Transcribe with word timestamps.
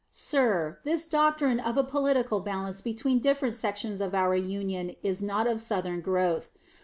Sir, 0.09 0.79
this 0.83 1.05
doctrine 1.05 1.59
of 1.59 1.77
a 1.77 1.83
political 1.83 2.39
balance 2.39 2.81
between 2.81 3.19
different 3.19 3.53
sections 3.53 4.01
of 4.01 4.15
our 4.15 4.35
Union 4.35 4.95
is 5.03 5.21
not 5.21 5.45
of 5.45 5.61
Southern 5.61 6.01
growth. 6.01 6.49